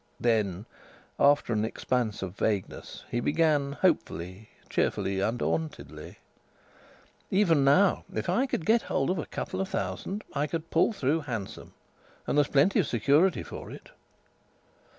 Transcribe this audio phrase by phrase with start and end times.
[0.19, 0.65] Then,
[1.19, 6.17] after an expanse of vagueness, he began hopefully, cheerfully, undauntedly:
[7.29, 10.91] "Even now if I could get hold of a couple of thousand I could pull
[10.91, 11.75] through handsome
[12.25, 13.91] and there's plenty of security for it."